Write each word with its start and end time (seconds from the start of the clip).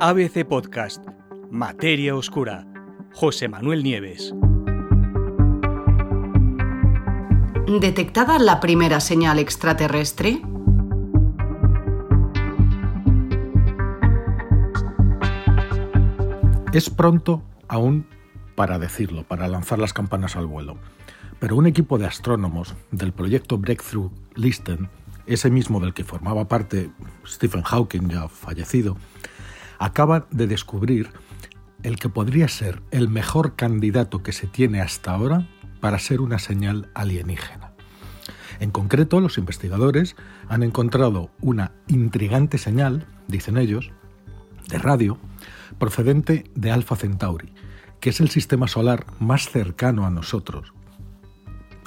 ABC 0.00 0.44
Podcast, 0.46 1.04
Materia 1.50 2.14
Oscura, 2.14 2.64
José 3.14 3.48
Manuel 3.48 3.82
Nieves. 3.82 4.32
¿Detectada 7.80 8.38
la 8.38 8.60
primera 8.60 9.00
señal 9.00 9.40
extraterrestre? 9.40 10.40
Es 16.72 16.90
pronto 16.90 17.42
aún 17.66 18.06
para 18.54 18.78
decirlo, 18.78 19.24
para 19.24 19.48
lanzar 19.48 19.80
las 19.80 19.92
campanas 19.92 20.36
al 20.36 20.46
vuelo. 20.46 20.76
Pero 21.40 21.56
un 21.56 21.66
equipo 21.66 21.98
de 21.98 22.06
astrónomos 22.06 22.76
del 22.92 23.12
proyecto 23.12 23.58
Breakthrough 23.58 24.12
Listen, 24.36 24.88
ese 25.26 25.50
mismo 25.50 25.80
del 25.80 25.92
que 25.92 26.04
formaba 26.04 26.46
parte 26.46 26.92
Stephen 27.26 27.62
Hawking, 27.62 28.08
ya 28.08 28.28
fallecido, 28.28 28.96
acaba 29.78 30.26
de 30.30 30.46
descubrir 30.46 31.10
el 31.82 31.98
que 31.98 32.08
podría 32.08 32.48
ser 32.48 32.82
el 32.90 33.08
mejor 33.08 33.54
candidato 33.54 34.22
que 34.22 34.32
se 34.32 34.46
tiene 34.46 34.80
hasta 34.80 35.12
ahora 35.12 35.46
para 35.80 35.98
ser 35.98 36.20
una 36.20 36.38
señal 36.38 36.90
alienígena. 36.94 37.72
En 38.60 38.70
concreto, 38.70 39.20
los 39.20 39.38
investigadores 39.38 40.16
han 40.48 40.62
encontrado 40.62 41.30
una 41.40 41.72
intrigante 41.86 42.58
señal, 42.58 43.06
dicen 43.28 43.56
ellos, 43.56 43.92
de 44.68 44.78
radio 44.78 45.18
procedente 45.78 46.44
de 46.54 46.72
Alpha 46.72 46.96
Centauri, 46.96 47.52
que 48.00 48.10
es 48.10 48.20
el 48.20 48.30
sistema 48.30 48.66
solar 48.66 49.06
más 49.20 49.48
cercano 49.48 50.06
a 50.06 50.10
nosotros, 50.10 50.72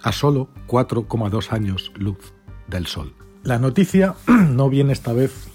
a 0.02 0.12
solo 0.12 0.50
4,2 0.68 1.52
años 1.52 1.92
luz 1.96 2.34
del 2.68 2.88
Sol. 2.88 3.14
La 3.44 3.60
noticia 3.60 4.16
no 4.28 4.70
viene 4.70 4.94
esta 4.94 5.14
vez 5.14 5.48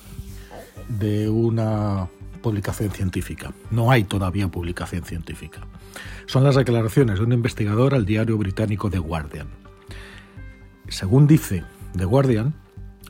de 0.88 1.28
una 1.28 2.08
publicación 2.46 2.92
científica. 2.92 3.52
No 3.72 3.90
hay 3.90 4.04
todavía 4.04 4.46
publicación 4.46 5.02
científica. 5.02 5.66
Son 6.26 6.44
las 6.44 6.54
declaraciones 6.54 7.18
de 7.18 7.24
un 7.24 7.32
investigador 7.32 7.92
al 7.92 8.06
diario 8.06 8.38
británico 8.38 8.88
The 8.88 9.00
Guardian. 9.00 9.48
Según 10.86 11.26
dice 11.26 11.64
The 11.96 12.04
Guardian, 12.04 12.54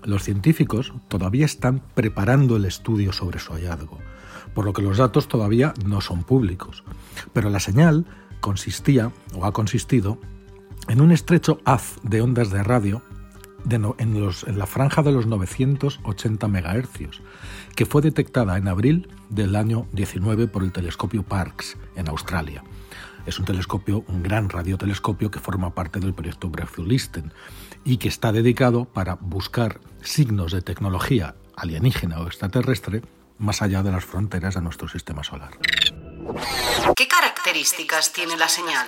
los 0.04 0.22
científicos 0.22 0.94
todavía 1.08 1.44
están 1.44 1.82
preparando 1.94 2.56
el 2.56 2.64
estudio 2.64 3.12
sobre 3.12 3.38
su 3.38 3.52
hallazgo, 3.52 3.98
por 4.54 4.64
lo 4.64 4.72
que 4.72 4.80
los 4.80 4.96
datos 4.96 5.28
todavía 5.28 5.74
no 5.84 6.00
son 6.00 6.24
públicos. 6.24 6.82
Pero 7.34 7.50
la 7.50 7.60
señal 7.60 8.06
consistía, 8.40 9.12
o 9.34 9.44
ha 9.44 9.52
consistido, 9.52 10.18
en 10.88 11.02
un 11.02 11.12
estrecho 11.12 11.60
haz 11.66 11.96
de 12.04 12.22
ondas 12.22 12.50
de 12.50 12.62
radio 12.62 13.02
en, 13.70 14.20
los, 14.20 14.44
en, 14.44 14.58
la 14.58 14.66
franja 14.66 15.02
de 15.02 15.12
los 15.12 15.26
980 15.26 16.48
MHz, 16.48 17.20
que 17.74 17.86
fue 17.86 18.02
detectada 18.02 18.56
en 18.56 18.68
abril 18.68 19.08
del 19.28 19.56
año 19.56 19.86
19 19.92 20.46
por 20.46 20.62
el 20.62 20.72
telescopio 20.72 21.22
Parkes 21.22 21.76
en 21.96 22.08
Australia. 22.08 22.62
Es 23.26 23.40
un 23.40 23.44
telescopio, 23.44 24.04
un 24.06 24.22
gran 24.22 24.48
radiotelescopio 24.48 25.30
que 25.30 25.40
forma 25.40 25.74
parte 25.74 25.98
del 25.98 26.14
proyecto 26.14 26.48
Breakthrough 26.48 26.86
Listen 26.86 27.32
y 27.84 27.96
que 27.96 28.08
está 28.08 28.30
dedicado 28.30 28.84
para 28.84 29.16
buscar 29.20 29.80
signos 30.02 30.52
de 30.52 30.62
tecnología 30.62 31.34
alienígena 31.56 32.20
o 32.20 32.26
extraterrestre 32.26 33.02
más 33.38 33.62
allá 33.62 33.82
de 33.82 33.90
las 33.90 34.04
fronteras 34.04 34.54
de 34.54 34.62
nuestro 34.62 34.88
sistema 34.88 35.24
solar. 35.24 35.50
¿Qué 36.94 37.08
características 37.08 38.12
tiene 38.12 38.36
la 38.36 38.48
señal? 38.48 38.86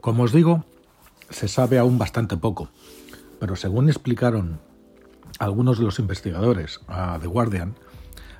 Como 0.00 0.22
os 0.22 0.32
digo, 0.32 0.64
se 1.28 1.48
sabe 1.48 1.78
aún 1.78 1.98
bastante 1.98 2.36
poco, 2.36 2.68
pero 3.40 3.56
según 3.56 3.88
explicaron 3.88 4.60
algunos 5.38 5.78
de 5.78 5.84
los 5.84 5.98
investigadores 5.98 6.80
a 6.86 7.18
The 7.20 7.26
Guardian, 7.26 7.74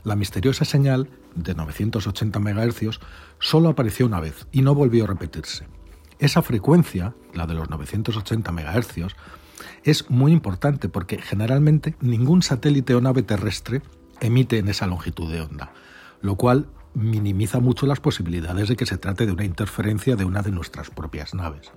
la 0.04 0.14
misteriosa 0.14 0.64
señal 0.64 1.08
de 1.34 1.54
980 1.54 2.38
MHz 2.38 3.00
solo 3.38 3.70
apareció 3.70 4.06
una 4.06 4.20
vez 4.20 4.46
y 4.52 4.62
no 4.62 4.74
volvió 4.74 5.04
a 5.04 5.06
repetirse. 5.08 5.66
Esa 6.18 6.42
frecuencia, 6.42 7.14
la 7.34 7.46
de 7.46 7.54
los 7.54 7.70
980 7.70 8.52
MHz, 8.52 9.14
es 9.84 10.10
muy 10.10 10.32
importante 10.32 10.88
porque 10.88 11.18
generalmente 11.18 11.96
ningún 12.00 12.42
satélite 12.42 12.94
o 12.94 13.00
nave 13.00 13.22
terrestre 13.22 13.82
emite 14.20 14.58
en 14.58 14.68
esa 14.68 14.86
longitud 14.86 15.32
de 15.32 15.40
onda, 15.40 15.72
lo 16.20 16.36
cual 16.36 16.68
minimiza 16.92 17.60
mucho 17.60 17.86
las 17.86 18.00
posibilidades 18.00 18.68
de 18.68 18.76
que 18.76 18.86
se 18.86 18.98
trate 18.98 19.24
de 19.24 19.32
una 19.32 19.44
interferencia 19.44 20.16
de 20.16 20.24
una 20.24 20.42
de 20.42 20.50
nuestras 20.50 20.90
propias 20.90 21.34
naves. 21.34 21.72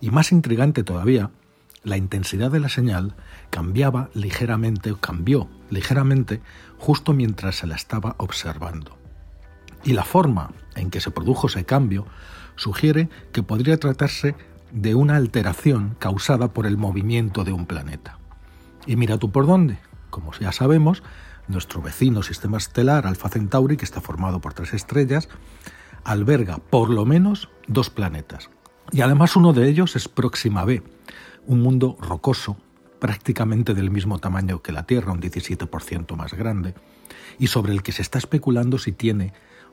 Y 0.00 0.10
más 0.10 0.32
intrigante 0.32 0.82
todavía, 0.82 1.30
la 1.84 1.96
intensidad 1.96 2.50
de 2.50 2.60
la 2.60 2.68
señal 2.68 3.14
cambiaba 3.50 4.08
ligeramente, 4.14 4.94
cambió 5.00 5.48
ligeramente, 5.70 6.40
justo 6.78 7.12
mientras 7.12 7.56
se 7.56 7.66
la 7.66 7.76
estaba 7.76 8.14
observando. 8.18 8.98
Y 9.84 9.92
la 9.92 10.04
forma 10.04 10.50
en 10.74 10.90
que 10.90 11.00
se 11.00 11.10
produjo 11.10 11.46
ese 11.46 11.64
cambio 11.64 12.06
sugiere 12.56 13.08
que 13.32 13.42
podría 13.42 13.78
tratarse 13.78 14.34
de 14.72 14.94
una 14.94 15.16
alteración 15.16 15.96
causada 15.98 16.52
por 16.52 16.66
el 16.66 16.76
movimiento 16.76 17.44
de 17.44 17.52
un 17.52 17.66
planeta. 17.66 18.18
Y 18.86 18.96
mira 18.96 19.18
tú 19.18 19.30
por 19.30 19.46
dónde. 19.46 19.78
Como 20.10 20.32
ya 20.32 20.52
sabemos, 20.52 21.02
nuestro 21.48 21.82
vecino 21.82 22.22
sistema 22.22 22.56
estelar 22.56 23.06
Alpha 23.06 23.28
Centauri, 23.28 23.76
que 23.76 23.84
está 23.84 24.00
formado 24.00 24.40
por 24.40 24.54
tres 24.54 24.74
estrellas, 24.74 25.28
alberga 26.02 26.58
por 26.58 26.90
lo 26.90 27.04
menos 27.04 27.50
dos 27.66 27.90
planetas. 27.90 28.50
Y 28.92 29.00
además 29.00 29.36
uno 29.36 29.52
de 29.52 29.68
ellos 29.68 29.96
es 29.96 30.08
Próxima 30.08 30.64
B, 30.64 30.82
un 31.46 31.60
mundo 31.60 31.96
rocoso, 32.00 32.56
prácticamente 32.98 33.74
del 33.74 33.90
mismo 33.90 34.18
tamaño 34.18 34.62
que 34.62 34.72
la 34.72 34.86
Tierra, 34.86 35.12
un 35.12 35.20
17% 35.20 36.16
más 36.16 36.34
grande, 36.34 36.74
y 37.38 37.48
sobre 37.48 37.72
el 37.72 37.82
que 37.82 37.92
se 37.92 38.02
está 38.02 38.18
especulando 38.18 38.78
si 38.78 38.92
tiene 38.92 39.32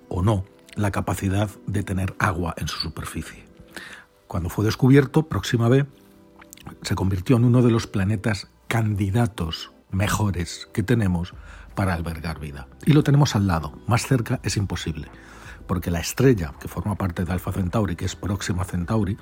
o 0.09 0.21
no 0.21 0.45
la 0.75 0.91
capacidad 0.91 1.49
de 1.67 1.83
tener 1.83 2.15
agua 2.19 2.53
en 2.57 2.67
su 2.67 2.77
superficie. 2.79 3.45
Cuando 4.27 4.49
fue 4.49 4.65
descubierto, 4.65 5.27
Próxima 5.27 5.67
B 5.69 5.85
se 6.81 6.95
convirtió 6.95 7.37
en 7.37 7.45
uno 7.45 7.61
de 7.61 7.71
los 7.71 7.87
planetas 7.87 8.47
candidatos 8.67 9.71
mejores 9.91 10.69
que 10.73 10.83
tenemos 10.83 11.33
para 11.75 11.93
albergar 11.93 12.39
vida. 12.39 12.67
Y 12.85 12.93
lo 12.93 13.03
tenemos 13.03 13.35
al 13.35 13.47
lado, 13.47 13.73
más 13.87 14.05
cerca 14.05 14.39
es 14.43 14.57
imposible, 14.57 15.09
porque 15.67 15.91
la 15.91 15.99
estrella 15.99 16.53
que 16.59 16.67
forma 16.67 16.95
parte 16.95 17.25
de 17.25 17.31
Alpha 17.31 17.51
Centauri, 17.51 17.95
que 17.95 18.05
es 18.05 18.15
Próxima 18.15 18.63
Centauri, 18.63 19.17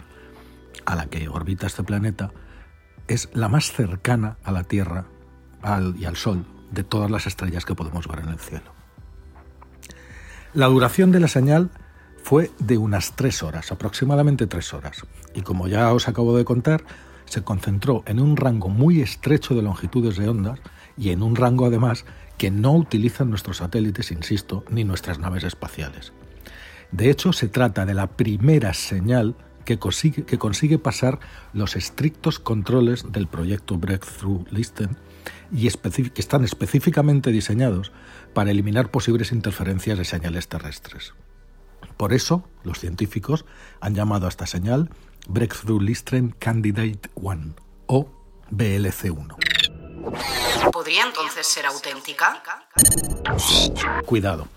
a 0.86 0.96
la 0.96 1.08
que 1.08 1.30
orbita 1.30 1.68
este 1.68 1.84
planeta, 1.84 2.32
es 3.08 3.30
la 3.34 3.50
más 3.50 3.72
cercana 3.72 4.38
a 4.44 4.52
la 4.52 4.64
Tierra 4.64 5.06
y 5.98 6.06
al 6.06 6.16
Sol 6.16 6.46
de 6.72 6.84
todas 6.84 7.12
las 7.12 7.28
estrellas 7.28 7.66
que 7.66 7.76
podemos 7.76 8.08
ver 8.08 8.20
en 8.20 8.30
el 8.30 8.40
cielo. 8.40 8.72
La 10.54 10.68
duración 10.68 11.12
de 11.12 11.20
la 11.20 11.28
señal 11.28 11.70
fue 12.24 12.52
de 12.60 12.78
unas 12.78 13.16
tres 13.16 13.44
horas, 13.44 13.72
aproximadamente 13.72 14.48
tres 14.48 14.74
horas, 14.74 15.06
y 15.34 15.42
como 15.42 15.68
ya 15.68 15.94
os 15.94 16.08
acabo 16.08 16.36
de 16.38 16.46
contar, 16.46 16.84
se 17.26 17.44
concentró 17.44 18.04
en 18.08 18.20
un 18.20 18.38
rango 18.38 18.70
muy 18.70 19.02
estrecho 19.02 19.56
de 19.56 19.62
longitudes 19.62 20.18
de 20.18 20.30
ondas 20.30 20.60
y 20.98 21.12
en 21.12 21.22
un 21.22 21.36
rango 21.36 21.66
además 21.66 22.06
que 22.38 22.52
no 22.52 22.74
utilizan 22.74 23.30
nuestros 23.30 23.58
satélites, 23.58 24.12
insisto, 24.12 24.64
ni 24.70 24.84
nuestras 24.84 25.20
naves 25.20 25.44
espaciales. 25.44 26.14
De 26.92 27.10
hecho, 27.10 27.34
se 27.34 27.48
trata 27.48 27.86
de 27.86 27.94
la 27.94 28.08
primera 28.08 28.74
señal 28.74 29.36
que 29.70 29.78
consigue, 29.78 30.26
que 30.26 30.40
consigue 30.40 30.80
pasar 30.80 31.20
los 31.54 31.76
estrictos 31.76 32.40
controles 32.40 33.12
del 33.12 33.28
proyecto 33.28 33.78
Breakthrough 33.78 34.48
Listen 34.50 34.98
y 35.52 35.70
que 35.70 36.22
están 36.22 36.44
específicamente 36.44 37.32
diseñados 37.32 37.92
para 38.34 38.50
eliminar 38.50 38.90
posibles 38.90 39.32
interferencias 39.32 40.00
de 40.00 40.06
señales 40.06 40.48
terrestres. 40.48 41.14
Por 41.98 42.14
eso, 42.14 42.50
los 42.64 42.80
científicos 42.80 43.46
han 43.80 43.94
llamado 43.94 44.26
a 44.26 44.30
esta 44.30 44.48
señal 44.48 44.90
Breakthrough 45.28 45.84
Listen 45.84 46.34
Candidate 46.40 47.12
1 47.14 47.54
o 47.86 48.10
BLC1. 48.50 49.36
¿Podría 50.72 51.04
entonces 51.04 51.46
ser 51.46 51.68
auténtica? 51.68 52.42
Cuidado. 54.08 54.48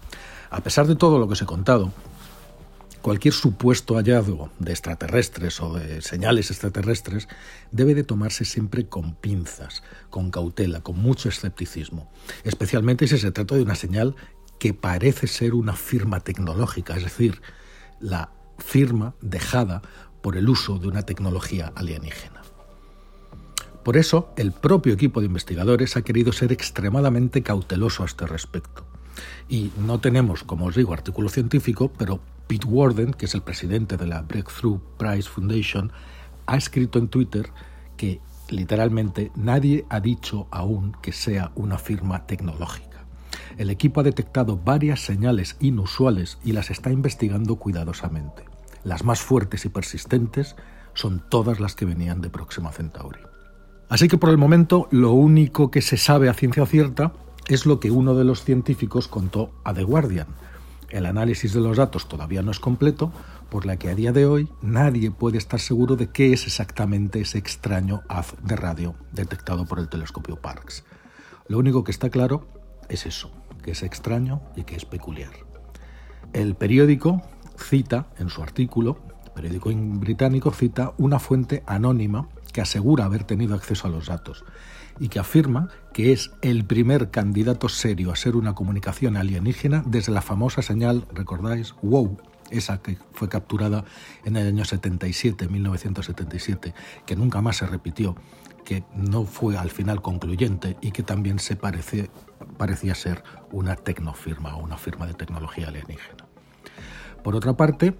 A 0.48 0.62
pesar 0.62 0.86
de 0.86 0.96
todo 0.96 1.18
lo 1.18 1.26
que 1.26 1.34
os 1.34 1.42
he 1.42 1.46
contado, 1.46 1.92
cualquier 3.02 3.34
supuesto 3.34 3.96
hallazgo 3.96 4.50
de 4.58 4.72
extraterrestres 4.72 5.60
o 5.60 5.74
de 5.74 6.00
señales 6.00 6.50
extraterrestres 6.50 7.28
debe 7.70 7.94
de 7.94 8.04
tomarse 8.04 8.44
siempre 8.44 8.86
con 8.86 9.14
pinzas, 9.14 9.82
con 10.08 10.30
cautela, 10.30 10.80
con 10.80 10.98
mucho 10.98 11.28
escepticismo, 11.28 12.10
especialmente 12.44 13.06
si 13.08 13.18
se 13.18 13.32
trata 13.32 13.56
de 13.56 13.62
una 13.62 13.74
señal 13.74 14.14
que 14.58 14.72
parece 14.72 15.26
ser 15.26 15.54
una 15.54 15.74
firma 15.74 16.20
tecnológica, 16.20 16.96
es 16.96 17.02
decir, 17.02 17.42
la 18.00 18.30
firma 18.58 19.14
dejada 19.20 19.82
por 20.22 20.36
el 20.36 20.48
uso 20.48 20.78
de 20.78 20.88
una 20.88 21.02
tecnología 21.02 21.72
alienígena. 21.74 22.42
Por 23.82 23.96
eso, 23.96 24.32
el 24.36 24.52
propio 24.52 24.94
equipo 24.94 25.20
de 25.20 25.26
investigadores 25.26 25.96
ha 25.96 26.02
querido 26.02 26.32
ser 26.32 26.52
extremadamente 26.52 27.42
cauteloso 27.42 28.04
a 28.04 28.06
este 28.06 28.26
respecto. 28.26 28.86
Y 29.48 29.72
no 29.76 29.98
tenemos, 29.98 30.44
como 30.44 30.66
os 30.66 30.76
digo, 30.76 30.92
artículo 30.94 31.28
científico, 31.28 31.90
pero 31.98 32.20
Pete 32.46 32.66
Warden, 32.66 33.12
que 33.12 33.26
es 33.26 33.34
el 33.34 33.42
presidente 33.42 33.96
de 33.96 34.06
la 34.06 34.22
Breakthrough 34.22 34.80
Prize 34.98 35.28
Foundation, 35.28 35.92
ha 36.46 36.56
escrito 36.56 36.98
en 36.98 37.08
Twitter 37.08 37.50
que 37.96 38.20
literalmente 38.48 39.32
nadie 39.34 39.86
ha 39.88 40.00
dicho 40.00 40.46
aún 40.50 40.96
que 41.02 41.12
sea 41.12 41.52
una 41.54 41.78
firma 41.78 42.26
tecnológica. 42.26 42.88
el 43.58 43.70
equipo 43.70 44.00
ha 44.00 44.04
detectado 44.04 44.56
varias 44.56 45.00
señales 45.00 45.56
inusuales 45.60 46.38
y 46.42 46.52
las 46.52 46.70
está 46.70 46.90
investigando 46.90 47.56
cuidadosamente. 47.56 48.44
Las 48.84 49.04
más 49.04 49.20
fuertes 49.20 49.64
y 49.64 49.68
persistentes 49.68 50.56
son 50.94 51.22
todas 51.28 51.60
las 51.60 51.74
que 51.74 51.84
venían 51.84 52.20
de 52.20 52.30
Próxima 52.30 52.72
Centauri. 52.72 53.20
Así 53.88 54.08
que 54.08 54.18
por 54.18 54.30
el 54.30 54.38
momento 54.38 54.88
lo 54.90 55.12
único 55.12 55.70
que 55.70 55.82
se 55.82 55.96
sabe 55.96 56.28
a 56.28 56.34
ciencia 56.34 56.64
cierta 56.66 57.12
es 57.48 57.66
lo 57.66 57.80
que 57.80 57.90
uno 57.90 58.14
de 58.14 58.24
los 58.24 58.44
científicos 58.44 59.08
contó 59.08 59.50
a 59.64 59.74
The 59.74 59.82
Guardian. 59.84 60.28
El 60.92 61.06
análisis 61.06 61.54
de 61.54 61.60
los 61.60 61.78
datos 61.78 62.06
todavía 62.06 62.42
no 62.42 62.50
es 62.50 62.60
completo, 62.60 63.10
por 63.48 63.64
la 63.64 63.78
que 63.78 63.88
a 63.88 63.94
día 63.94 64.12
de 64.12 64.26
hoy 64.26 64.50
nadie 64.60 65.10
puede 65.10 65.38
estar 65.38 65.58
seguro 65.58 65.96
de 65.96 66.10
qué 66.10 66.34
es 66.34 66.46
exactamente 66.46 67.22
ese 67.22 67.38
extraño 67.38 68.02
haz 68.10 68.34
de 68.42 68.56
radio 68.56 68.94
detectado 69.10 69.64
por 69.64 69.78
el 69.78 69.88
telescopio 69.88 70.36
Parkes. 70.36 70.84
Lo 71.48 71.56
único 71.58 71.82
que 71.82 71.92
está 71.92 72.10
claro 72.10 72.46
es 72.90 73.06
eso, 73.06 73.30
que 73.62 73.70
es 73.70 73.82
extraño 73.82 74.42
y 74.54 74.64
que 74.64 74.76
es 74.76 74.84
peculiar. 74.84 75.32
El 76.34 76.56
periódico 76.56 77.22
cita 77.56 78.08
en 78.18 78.28
su 78.28 78.42
artículo, 78.42 78.98
el 79.24 79.30
periódico 79.30 79.70
británico 79.74 80.50
cita 80.50 80.92
una 80.98 81.18
fuente 81.18 81.62
anónima 81.66 82.28
que 82.52 82.60
asegura 82.60 83.04
haber 83.04 83.24
tenido 83.24 83.54
acceso 83.54 83.86
a 83.86 83.90
los 83.90 84.06
datos 84.06 84.44
y 84.98 85.08
que 85.08 85.18
afirma 85.18 85.68
que 85.92 86.12
es 86.12 86.30
el 86.42 86.64
primer 86.64 87.10
candidato 87.10 87.68
serio 87.68 88.12
a 88.12 88.16
ser 88.16 88.36
una 88.36 88.54
comunicación 88.54 89.16
alienígena 89.16 89.82
desde 89.86 90.12
la 90.12 90.22
famosa 90.22 90.62
señal, 90.62 91.06
recordáis, 91.12 91.74
WOW, 91.82 92.18
esa 92.50 92.82
que 92.82 92.98
fue 93.12 93.28
capturada 93.28 93.84
en 94.24 94.36
el 94.36 94.46
año 94.46 94.64
77, 94.64 95.48
1977, 95.48 96.74
que 97.06 97.16
nunca 97.16 97.40
más 97.40 97.56
se 97.56 97.66
repitió, 97.66 98.16
que 98.64 98.84
no 98.94 99.24
fue 99.24 99.56
al 99.56 99.70
final 99.70 100.02
concluyente 100.02 100.76
y 100.80 100.92
que 100.92 101.02
también 101.02 101.38
se 101.38 101.56
parece, 101.56 102.10
parecía 102.58 102.94
ser 102.94 103.24
una 103.50 103.76
tecnofirma 103.76 104.56
o 104.56 104.62
una 104.62 104.76
firma 104.76 105.06
de 105.06 105.14
tecnología 105.14 105.68
alienígena. 105.68 106.26
Por 107.24 107.34
otra 107.34 107.56
parte, 107.56 107.96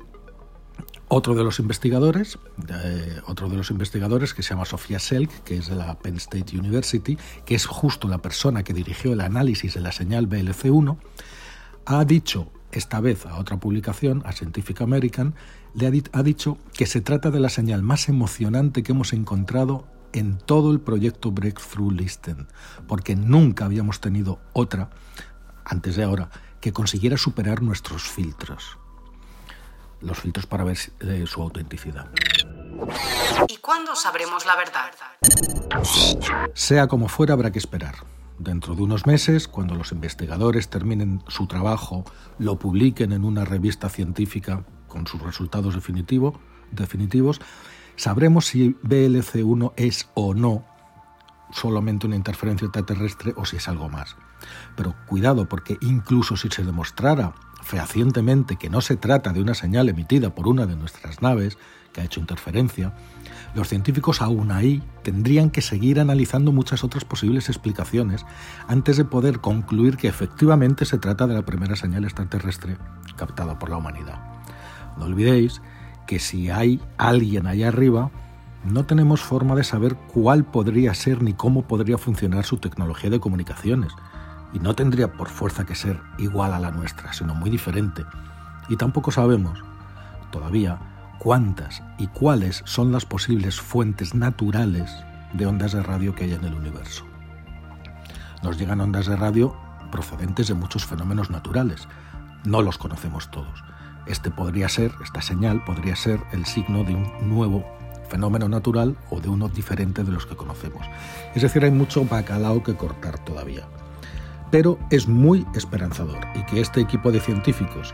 otro 1.15 1.35
de 1.35 1.45
los 1.45 1.59
investigadores, 1.59 2.39
eh, 2.71 3.21
otro 3.27 3.51
de 3.51 3.57
los 3.59 3.71
investigadores 3.71 4.33
que 4.33 4.43
se 4.43 4.55
llama 4.55 4.65
Sofía 4.65 4.99
Selk, 4.99 5.45
que 5.45 5.59
es 5.59 5.69
de 5.69 5.77
la 5.77 5.99
Penn 5.99 6.17
State 6.17 6.59
University, 6.59 7.19
que 7.45 7.55
es 7.55 7.67
justo 7.67 8.09
la 8.09 8.17
persona 8.17 8.63
que 8.63 8.73
dirigió 8.73 9.13
el 9.13 9.21
análisis 9.21 9.75
de 9.75 9.81
la 9.81 9.93
señal 9.93 10.27
BLC1, 10.27 10.97
ha 11.85 12.05
dicho 12.07 12.51
esta 12.71 13.01
vez 13.01 13.27
a 13.27 13.37
otra 13.39 13.61
publicación, 13.61 14.23
a 14.25 14.33
Scientific 14.33 14.81
American, 14.81 15.35
le 15.75 15.87
ha, 15.87 16.19
ha 16.19 16.23
dicho 16.23 16.57
que 16.73 16.87
se 16.87 17.03
trata 17.03 17.31
de 17.31 17.41
la 17.41 17.51
señal 17.51 17.83
más 17.83 18.09
emocionante 18.09 18.83
que 18.83 18.93
hemos 18.93 19.13
encontrado 19.13 19.87
en 20.15 20.39
todo 20.39 20.73
el 20.73 20.81
proyecto 20.81 21.31
Breakthrough 21.31 21.93
Listen, 21.93 22.49
porque 22.89 23.17
nunca 23.17 23.67
habíamos 23.67 24.01
tenido 24.01 24.41
otra, 24.55 24.89
antes 25.67 25.95
de 25.97 26.05
ahora, 26.05 26.31
que 26.63 26.73
consiguiera 26.73 27.19
superar 27.19 27.61
nuestros 27.61 28.05
filtros 28.05 28.79
los 30.03 30.21
filtros 30.21 30.47
para 30.47 30.65
ver 30.65 30.79
eh, 31.01 31.25
su 31.27 31.43
autenticidad. 31.43 32.11
¿Y 33.49 33.57
cuándo 33.59 33.95
sabremos 33.95 34.45
la 34.47 34.57
verdad? 34.57 34.91
Sea 36.55 36.87
como 36.89 37.09
fuera, 37.09 37.35
habrá 37.35 37.53
que 37.53 37.59
esperar. 37.59 37.95
Dentro 38.39 38.75
de 38.75 38.83
unos 38.83 39.07
meses, 39.07 39.47
cuando 39.47 39.75
los 39.75 39.93
investigadores 39.93 40.69
terminen 40.69 41.23
su 41.29 41.47
trabajo, 41.47 42.05
lo 42.39 42.59
publiquen 42.59 43.13
en 43.13 43.25
una 43.25 43.45
revista 43.45 43.89
científica 43.89 44.65
con 44.89 45.07
sus 45.07 45.23
resultados 45.23 45.75
definitivos, 45.75 47.41
sabremos 47.97 48.47
si 48.47 48.75
BLC1 48.83 49.73
es 49.77 50.09
o 50.15 50.35
no 50.35 50.65
solamente 51.53 52.07
una 52.07 52.17
interferencia 52.17 52.65
extraterrestre 52.67 53.33
o 53.37 53.45
si 53.45 53.57
es 53.57 53.69
algo 53.69 53.89
más. 53.89 54.17
Pero 54.77 54.95
cuidado, 55.07 55.49
porque 55.49 55.79
incluso 55.81 56.37
si 56.37 56.49
se 56.49 56.65
demostrara 56.65 57.35
fehacientemente 57.63 58.57
que 58.57 58.69
no 58.69 58.81
se 58.81 58.97
trata 58.97 59.33
de 59.33 59.41
una 59.41 59.55
señal 59.55 59.89
emitida 59.89 60.35
por 60.35 60.49
una 60.49 60.67
de 60.67 60.77
nuestras 60.77 61.23
naves 61.23 61.57
que 61.93 62.01
ha 62.01 62.05
hecho 62.05 62.21
interferencia, 62.21 62.95
los 63.55 63.69
científicos 63.69 64.23
aún 64.23 64.51
ahí 64.51 64.83
tendrían 65.03 65.51
que 65.51 65.61
seguir 65.61 66.01
analizando 66.01 66.53
muchas 66.53 66.85
otras 66.85 67.05
posibles 67.05 67.49
explicaciones 67.49 68.25
antes 68.67 68.97
de 68.97 69.05
poder 69.05 69.41
concluir 69.41 69.97
que 69.97 70.09
efectivamente 70.09 70.85
se 70.85 70.99
trata 70.99 71.27
de 71.27 71.35
la 71.35 71.45
primera 71.45 71.77
señal 71.77 72.05
extraterrestre 72.05 72.77
captada 73.17 73.59
por 73.59 73.71
la 73.71 73.77
humanidad. 73.77 74.21
No 74.97 75.05
olvidéis 75.05 75.61
que 76.07 76.19
si 76.19 76.51
hay 76.51 76.81
alguien 76.97 77.47
allá 77.47 77.69
arriba, 77.69 78.11
no 78.65 78.85
tenemos 78.87 79.21
forma 79.21 79.55
de 79.55 79.65
saber 79.65 79.97
cuál 79.97 80.45
podría 80.45 80.95
ser 80.95 81.23
ni 81.23 81.35
cómo 81.35 81.63
podría 81.63 81.99
funcionar 81.99 82.45
su 82.45 82.57
tecnología 82.59 83.11
de 83.11 83.21
comunicaciones 83.21 83.93
y 84.53 84.59
no 84.59 84.75
tendría 84.75 85.13
por 85.13 85.29
fuerza 85.29 85.65
que 85.65 85.75
ser 85.75 86.01
igual 86.19 86.53
a 86.53 86.59
la 86.59 86.71
nuestra, 86.71 87.13
sino 87.13 87.35
muy 87.35 87.51
diferente. 87.51 88.05
Y 88.69 88.77
tampoco 88.77 89.11
sabemos, 89.11 89.59
todavía, 90.31 90.79
cuántas 91.19 91.83
y 91.99 92.09
cuáles 92.09 92.63
son 92.65 92.93
las 92.93 93.05
posibles 93.05 93.61
fuentes 93.61 94.15
naturales 94.15 94.93
de 95.33 95.47
ondas 95.47 95.73
de 95.73 95.83
radio 95.83 96.15
que 96.15 96.25
hay 96.25 96.35
en 96.35 96.45
el 96.45 96.55
universo. 96.55 97.05
Nos 98.43 98.59
llegan 98.59 98.81
ondas 98.81 99.07
de 99.07 99.17
radio 99.17 99.57
procedentes 99.91 100.49
de 100.49 100.55
muchos 100.55 100.87
fenómenos 100.87 101.31
naturales. 101.31 101.87
No 102.45 102.63
los 102.63 102.79
conocemos 102.79 103.31
todos. 103.31 103.63
Este 104.07 104.31
podría 104.31 104.69
ser, 104.69 104.91
esta 105.05 105.23
señal 105.23 105.63
podría 105.65 105.95
ser 105.95 106.21
el 106.33 106.45
signo 106.45 106.83
de 106.83 106.95
un 106.95 107.29
nuevo 107.29 107.65
fenómeno 108.09 108.49
natural 108.49 108.97
o 109.11 109.21
de 109.21 109.29
uno 109.29 109.49
diferente 109.49 110.03
de 110.03 110.11
los 110.11 110.27
que 110.27 110.37
conocemos. 110.37 110.85
Es 111.35 111.43
decir, 111.43 111.65
hay 111.65 111.71
mucho 111.71 112.05
bacalao 112.05 112.63
que 112.63 112.75
cortar 112.75 113.19
todavía 113.21 113.65
pero 114.53 114.79
es 114.91 115.09
muy 115.09 115.47
esperanzador 115.55 116.21
y 116.35 116.45
que 116.45 116.61
este 116.61 116.81
equipo 116.81 117.11
de 117.11 117.19
científicos 117.19 117.93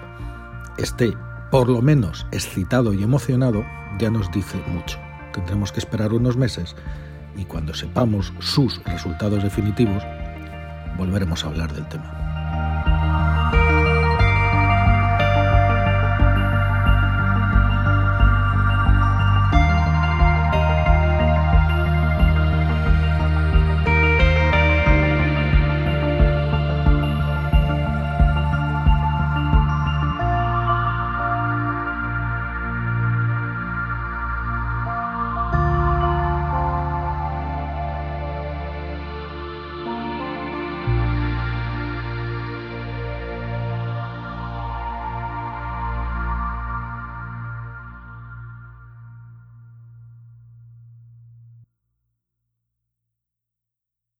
esté 0.77 1.17
por 1.53 1.69
lo 1.69 1.81
menos 1.81 2.27
excitado 2.33 2.93
y 2.93 3.03
emocionado 3.03 3.65
ya 3.99 4.11
nos 4.11 4.31
dice 4.33 4.59
mucho. 4.67 4.99
Tendremos 5.33 5.73
que 5.73 5.79
esperar 5.79 6.13
unos 6.13 6.37
meses 6.37 6.75
y 7.37 7.45
cuando 7.45 7.73
sepamos 7.73 8.35
sus 8.41 8.83
resultados 8.85 9.43
definitivos 9.43 10.03
volveremos 10.99 11.45
a 11.45 11.47
hablar 11.47 11.73
del 11.73 11.89
tema. 11.89 12.38